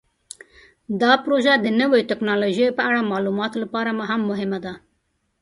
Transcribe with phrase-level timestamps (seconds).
[1.01, 4.73] دا پروژه د نوو تکنالوژیو په اړه د معلوماتو لپاره هم مهمه ده.